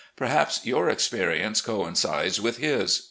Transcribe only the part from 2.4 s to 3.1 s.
with his.